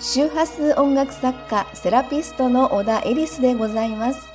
[0.00, 4.28] 周波数音楽作家セラピストの小田エリスでございます。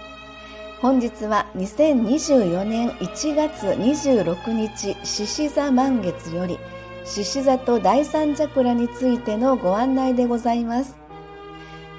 [0.82, 6.58] 本日は2024年1月26日獅子座満月より
[7.04, 10.98] 獅子座と第三チャクラについてのご案内でございます。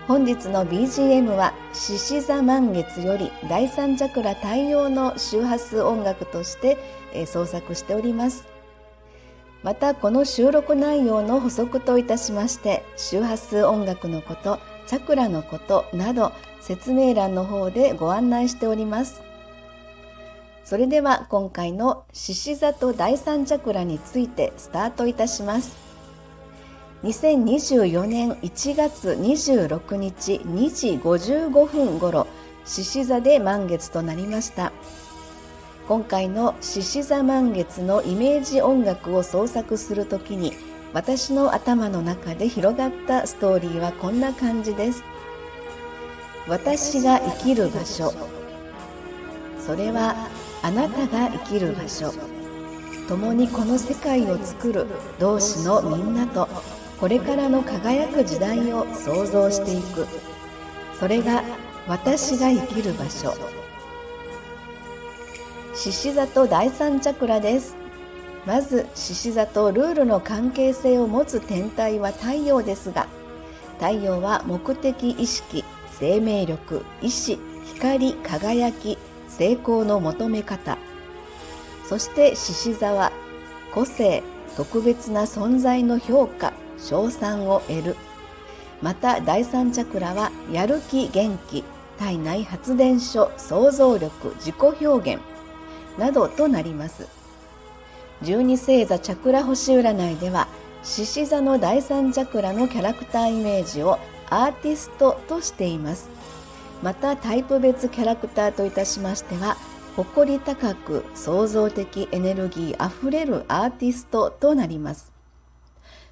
[0.08, 6.78] 本日の BGM は獅子座満月より第三チャクラ対応の周波数音楽として
[7.26, 8.49] 創作しております。
[9.62, 19.22] またこの収録内容の補足といたしまして周波数音楽のことチャクラのことなど説明欄の方でご案内しております。
[20.64, 25.76] それでは今回の獅子座と第三チャクラについてスタートいたします。
[27.02, 32.26] 2024年1月26日2時55分頃
[32.64, 34.72] 獅子座で満月となりました。
[35.90, 40.52] 今回の獅子座満月のイメージ音楽を創作するときに
[40.92, 45.02] 私の頭の中で広がったストーリーはこんな感じです。
[46.46, 48.14] 私が生きる場所。
[49.58, 50.14] それは
[50.62, 52.14] あなたが生きる場所。
[53.08, 54.86] 共にこの世界を作る
[55.18, 56.48] 同志のみんなと
[57.00, 60.06] これからの輝く時代を想像していく。
[61.00, 61.42] それが
[61.88, 63.59] 私が生きる場所。
[65.82, 67.74] 獅子座と第三チャクラです。
[68.44, 73.06] まず獅子座とルールの関係性を持つ天体は太陽ですが
[73.78, 75.64] 太陽は目的意識
[75.98, 77.38] 生命力意志
[77.76, 80.76] 光輝き成功の求め方。
[81.88, 83.10] そして獅子座は
[83.72, 84.22] 個性
[84.58, 87.96] 特別な存在の評価称賛を得る。
[88.82, 91.64] また第三チャクラはやる気元気
[91.98, 95.29] 体内発電所想像力自己表現。
[95.98, 97.08] などとなります。
[98.22, 100.48] 十二星座チャクラ星占いでは
[100.82, 106.08] 獅子座の第三チャクラのキャラクターイメージをアーティストとしています。
[106.82, 109.56] またタイプ別キャラクターといたしましては
[109.96, 115.12] 誇り高く創造的エネルギーあふれるアーティストとなります。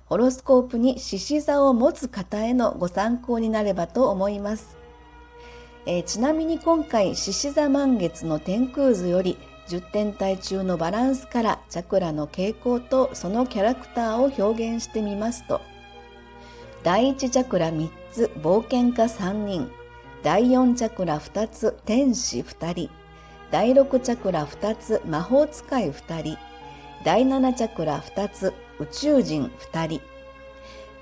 [0.08, 4.78] ホロスコープに獅子座を持つ方へのご参考になればと思います、
[5.84, 9.36] えー、ちなみに今回獅子座満月の天空図より
[9.68, 15.60] 10点体中のバランスからチャクラの傾向とそのキャラクターを表現してみますと。
[16.82, 19.70] 第1チャクラ3つ冒険家3人。
[20.22, 22.90] 第4チャクラ2つ天使2人。
[23.50, 26.38] 第6チャクラ2つ魔法使い2人。
[27.04, 30.00] 第7チャクラ2つ宇宙人2人。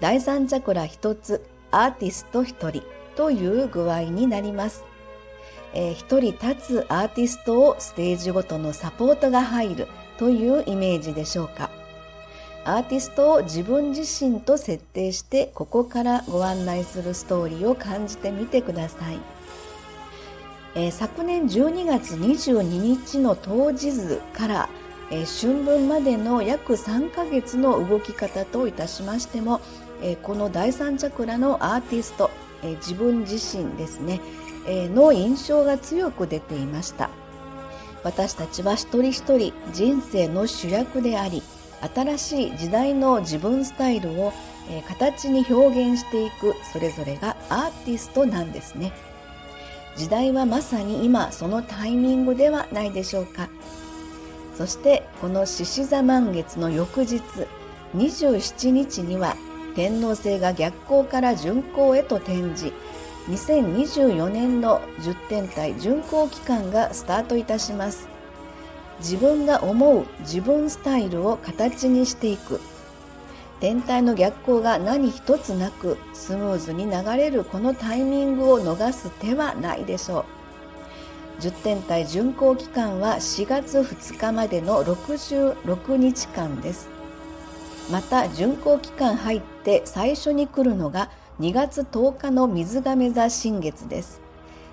[0.01, 2.83] 第3チャクラ1つアーティスト1人
[3.15, 4.85] という具合になります。
[5.79, 11.71] えー、一人立つアーティストをステージごとのサポートが入るというイメージでしょうか。
[12.65, 19.21] アーティストを自分自身と設定してここからご案内するストーリーを感じてみてください、
[20.75, 24.69] えー、昨年12月22日の当日図から、
[25.13, 29.61] え、春分までの約3ヶ月の動き方といたしましても、
[30.03, 32.33] え、この第三チャクラのアーティスト、
[32.65, 34.21] え自分自身ですね。
[34.67, 37.11] の印象が強く出ていました。
[38.05, 41.43] 私たちは一人一人人生の主役であり
[41.95, 44.33] 新しい時代の自分スタイルを
[44.89, 48.93] 形に表現していくそれぞれがアーティストなんですね。
[49.97, 53.49] 時代はまさに今そのタイミングではないでしょうか。
[54.57, 57.21] そしてこの獅子座満月の翌日
[57.95, 59.37] 27日には
[59.75, 62.73] 天王星が逆行から順行へと転じ
[63.29, 68.09] 2024年の10天体巡行期間がスタートいたします。
[69.01, 72.61] 自分が思う自分スタイルを形にしていく。
[73.59, 80.25] 天体の逆行が何一つなくスムーズに流れるこのタイミングを逃す手はないでしょ
[81.41, 81.43] う。
[81.43, 86.89] 10天体巡行期間は4月2日までの66日間です。
[87.91, 91.11] また巡行期間入って最初に来るのが
[91.41, 94.27] 2月10日の水亀座新月です。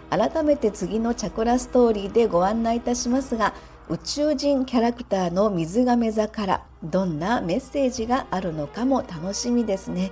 [0.09, 3.55] 改めて次のチャクラストーリーでご案内いたしますが
[3.89, 10.11] 宇宙人キャラクターの水亀座からどんなメッセージがあるのかも楽しみですね、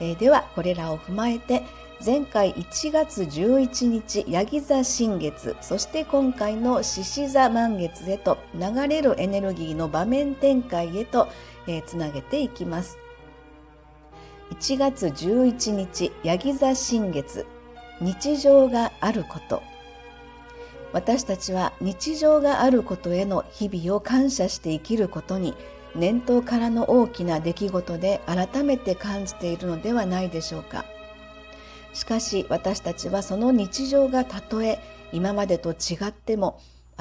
[0.00, 1.62] えー、ではこれらを踏まえて
[2.04, 11.28] 前回1月11日ヤギ座新月そして今回の獅子座満月へと流れるエネルギーの場面展開へと、
[11.66, 12.98] えー、つなげていきます。
[14.50, 17.46] 1月11日ヤギ座新月。
[18.00, 19.62] 日常があること。
[20.92, 25.54] 私たちは日常があることへの日々を感謝して生きることに
[25.94, 30.84] 念頭からの大きな出来事で改めて感じているのではないでしょうか。
[31.92, 34.80] しかし私たちはその日常がたとえ
[35.12, 36.60] 今までと違っても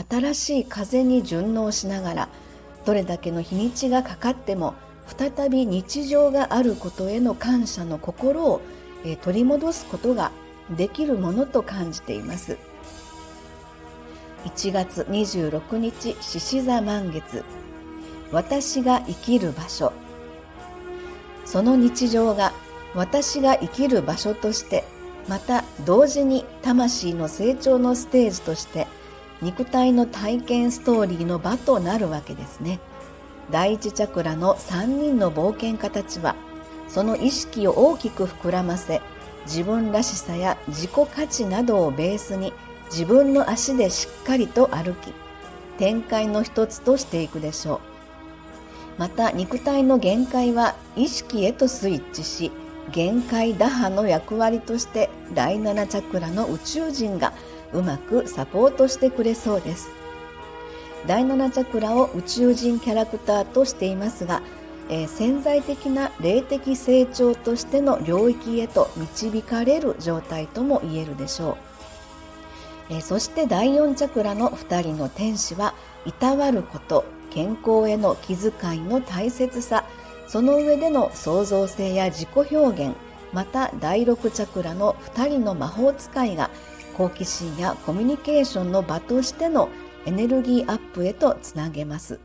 [0.09, 2.29] 新しい風に順応しながら
[2.85, 4.75] どれだけの日にちがかかっても
[5.17, 8.61] 再び日常があることへの感謝の心を
[9.21, 10.31] 取り戻すことが
[10.75, 12.57] できるものと感じています。
[14.45, 17.43] 1月26日獅子座満月。
[18.31, 19.91] 私が生きる場所。
[21.45, 22.53] その日常が
[22.93, 24.83] 私が生きる場所として
[25.27, 28.87] また同時に魂の成長のステージとして
[29.41, 32.79] 肉体の体験ストーリーの場となるわけですね。
[33.51, 36.35] 第一チャクラの3人の冒険家たちは
[36.87, 39.01] その意識を大きく膨らませ
[39.45, 42.53] 自分らしさや自己価値などをベースに
[42.91, 45.13] 自分の足でしっかりと歩き
[45.77, 47.79] 展開の一つとしていくでしょう。
[48.99, 52.51] また肉体の限界は意識へとスイッチし
[52.91, 57.31] 限界打破の役割として第7チャクラの宇宙人が
[57.71, 59.89] うまくサポートしてくれそうです。
[61.07, 64.41] 第7チャクラを宇宙人キャラクターとしていますが、
[64.89, 71.57] えー、潜在的な霊的成長としての領域へと導かれる状態とも言えるでしょ
[72.89, 75.73] う、えー、そして第4チャクラの2人の天使は
[76.05, 79.85] いたわること健康への気遣いの大切さ
[80.27, 82.95] その上での創造性や自己表現
[83.31, 86.49] また第6チャクラの2人の魔法使いが
[86.95, 89.69] 好奇心やコミュニケーションの場としての
[90.05, 92.19] エネルギーアップへとつなげます。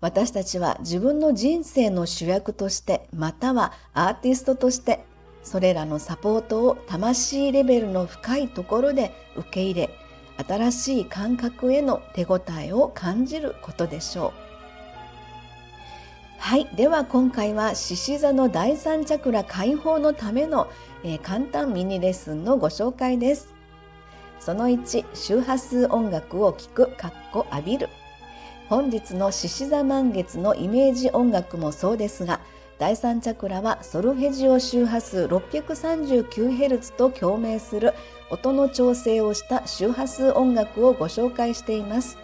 [0.00, 5.04] 私たちは自分の人生の主役としてまたはアーティストとして
[5.42, 9.90] それらのサポートを魂レベルの深いところで受け入れ
[10.48, 14.50] 新しい感覚への手応えを感じることでしょう。
[16.38, 16.64] はい。
[16.74, 20.70] では今回は獅子座の第三チャクラ解放のための、
[21.04, 23.59] えー、簡単ミニレッスンのご紹介です。
[24.40, 27.88] その1周波数音楽を聴くかっこ浴びる。
[28.68, 32.40] 本日の獅子座満月のイメージ音楽もそうですが
[32.78, 37.94] 第三チャクラはソルフェジオ周波数 639Hz と共鳴する
[38.30, 42.16] 音の調整をした周波数音楽をご紹介しています。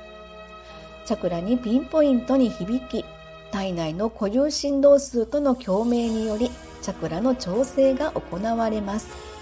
[1.04, 3.04] チャクラにピンポイントに響き
[3.50, 9.35] 体内の固有振動数との共鳴によりチャクラの調整が行われます。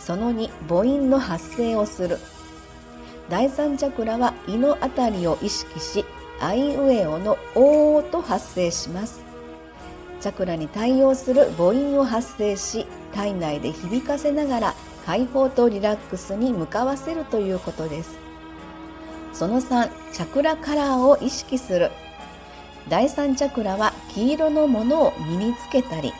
[0.00, 2.18] その2母音の発声をする。
[3.28, 6.04] 第3チャクラは胃のあたりを意識し
[6.40, 9.20] アイウェオの「おー」と発声します。
[10.20, 14.74] チャクラに対応する母音を発声し体内で響かせながら
[15.06, 18.18] 解放とリラックスに向かわせるということです。
[19.32, 21.90] その3チャクラカラーを意識する。
[22.88, 26.12] 第3チャクラは黄色のものを身につけたり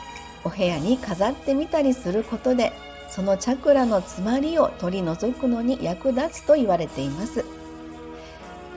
[0.43, 2.71] お部屋に飾ってみたりすることで
[3.11, 7.43] そのチャクラの詰まりを取り除くのに役立つと言われています。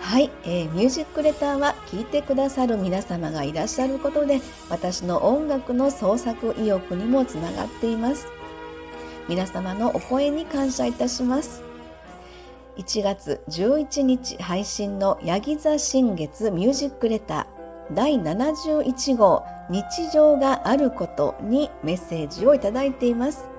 [0.00, 8.26] はい、えー、ミュージックレターは聴いてくださる皆様がいらっしゃることで私の音楽の創作意欲にもつながっています。
[9.28, 11.62] 皆様のお声に感謝いたします。
[12.76, 23.53] 1月11日配信のヤギ座新月ミュージックレター第71号日常があることにメッセージをいただいています。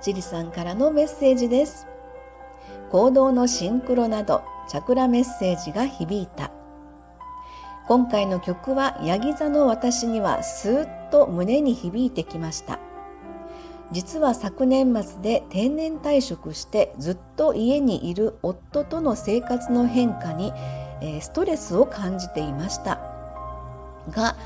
[0.00, 1.86] チリさんからのメッセージです。
[2.90, 6.50] 行動のシンクロなど、チャクラメッセージが響いた。
[7.88, 12.78] 今回の曲は、ヤギ座の私にはスーッと胸に響いてきました。
[13.92, 20.52] 実は昨年末で定年退職してずっと家にいる夫との生活の変化に、
[21.00, 23.00] えストレスを感じていました。
[24.10, 24.36] が、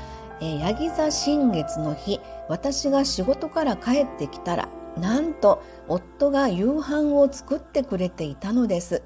[0.41, 9.03] えヤギ座新月の日、私が仕事から帰ってきたら、なんと夫が夕飯を作ってくれていたのです。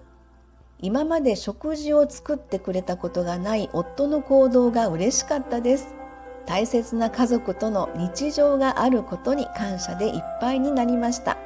[0.79, 5.95] 今まで食事を作ってくれたことがない夫の行動が嬉しかったです。
[6.45, 11.37] 大切な家族との日常があることに感謝でいっぱいになりました。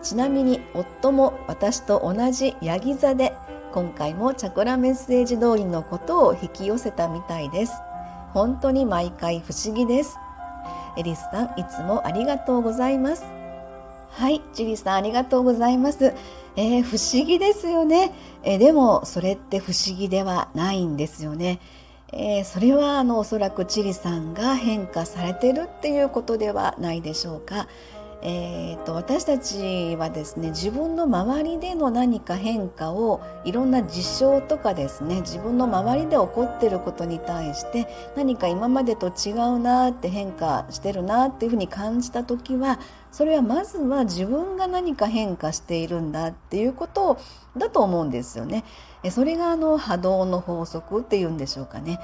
[0.00, 3.34] ちなみに夫も私と同じヤギ座で
[3.72, 7.72] 今回もチャクラメッセージ通りのことを引き寄せたみたいです。
[8.32, 10.18] 本当に毎回不思議です。
[10.96, 13.41] エリスさんいつもありがとうございます。
[14.12, 16.12] はい、チリさんありがとうございます。
[16.54, 21.60] えー、不思議ですよね、えー、でもそれって不思議ではないんですよね。
[22.12, 27.66] えー、それはあのおそらくチリさんが変化されてるっていうことではないでしょうか。
[28.24, 42.78] えーと、私たちはですね自分の周りでの何か変化をいろんな事象とかですね自分の周りで起こっていることに対して何か今までと違うなって変化してるなっていうふうに感じた時は
[43.12, 47.18] それはまずは自分が何か変化しているんだっていうこと
[47.56, 48.64] だと思うんですよね。
[49.10, 52.00] それがあの波動の法則っていうんでしょうかね。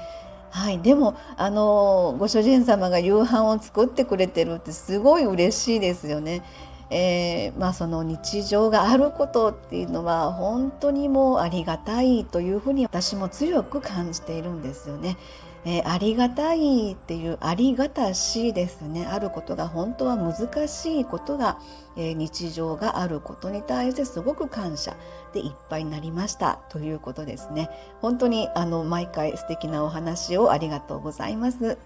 [0.51, 6.43] はい、でもあのご主人様が夕飯を作ってくれてるってすごい嬉しいですよね。
[6.91, 15.17] えー、まあ、その日常があることっていうのは本当にもうありがたいというふうに私も強く感じているんですよね。
[15.65, 19.05] えー、ありがたいっていうありがたしですね。
[19.05, 21.59] あることが本当は難しいことが、
[21.97, 24.95] えー、日常があることに対してすごく感謝
[25.33, 27.69] でいっぱいになりましたということですね。
[28.01, 31.77] 本当にあの毎回素敵なお話をありがとうございます。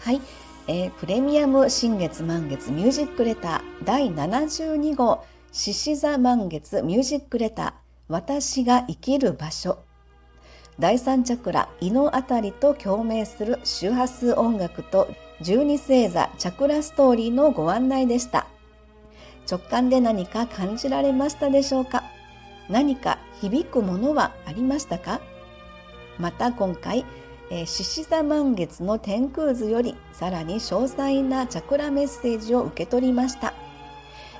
[0.00, 0.20] はい、
[0.66, 7.72] えー、プレミアム新月満月ミュージックレター第72号獅子座満月ミュージックレター
[8.08, 9.78] 私が生きる場所。
[10.82, 15.08] 第三チャクラ胃のあたりと共鳴する周波数音楽と
[15.40, 18.48] 十二星座チャクラストーリーのご案内でした。
[19.48, 22.02] 直感で何か感じられましたでしょうか？
[22.68, 25.20] 何か響くものはありましたか？
[26.18, 27.04] また今回
[27.48, 33.54] 獅子座満月の天空図よりさらに詳細なチャクラメッセージを受け取りました、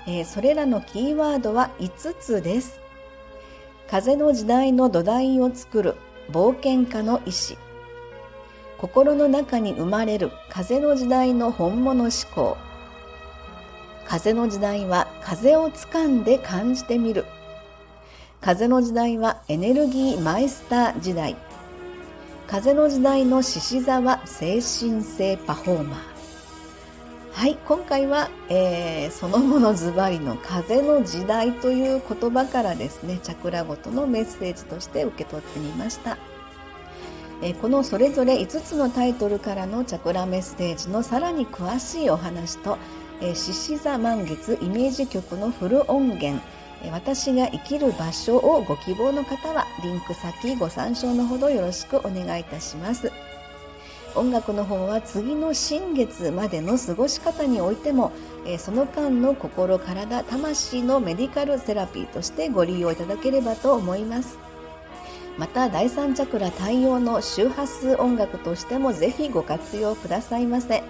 [0.08, 2.80] えー、それらのキーワードは5つです。
[3.88, 5.94] 風の時代の土台を作る
[6.30, 7.58] 冒険家の意志。
[8.78, 12.56] 心の中に生まれる風の時代の本物思考。
[14.06, 17.24] 風の時代は風をつかんで感じてみる。
[18.40, 21.36] 風の時代はエネルギーマイスター時代。
[22.46, 26.11] 風の時代の獅子座は精神性パフォーマー。
[27.32, 36.18] はい、今回は、えー、そのものズバリの風の時代という言葉からですね、チャクラごとのメッセージとして受け取ってみました。
[37.42, 42.76] えー、このそれぞれ5つのタイトルからのチャクラメッセージのさらに詳しいお話と、
[43.20, 46.42] 獅子座満月イメージ曲のフル音源、
[46.84, 53.10] え私が生きる場所をご希望の方はリンク先ご参照のほどよろしくお願いいたします。
[54.14, 58.12] 音楽の方は次の新月までの過ごし方においても、
[58.58, 64.38] その間の心体魂のメディカルセラピーとしてご利用いただければと思います。
[65.38, 70.82] また第三チャクラ対応の周波数音楽としてもぜひご活用くださいませ。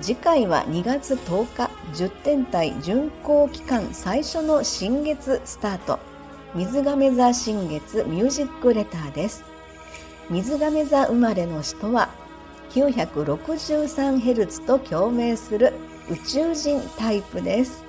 [0.00, 5.98] 次回は2月10日10天体巡行期間最初の新月スタート。
[6.54, 9.44] 水亀座新月ミュージックレターです。
[10.30, 12.08] 水亀座生まれの人は
[12.76, 15.72] 963Hz と共鳴する
[16.10, 17.84] 宇宙人タイプです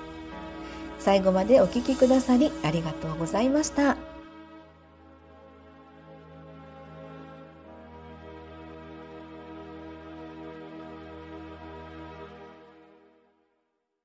[0.98, 4.07] 最後までお聴きくださりありがとうございました。